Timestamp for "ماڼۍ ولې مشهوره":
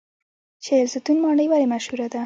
1.25-2.07